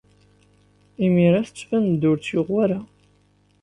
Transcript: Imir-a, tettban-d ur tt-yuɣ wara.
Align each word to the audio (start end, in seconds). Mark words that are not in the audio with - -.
Imir-a, 1.05 1.41
tettban-d 1.47 2.01
ur 2.09 2.17
tt-yuɣ 2.19 2.47
wara. 2.53 2.79